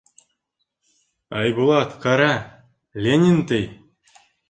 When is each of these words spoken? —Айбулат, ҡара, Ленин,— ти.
—Айбулат, 1.43 1.95
ҡара, 2.07 2.33
Ленин,— 3.07 3.43
ти. 3.53 3.65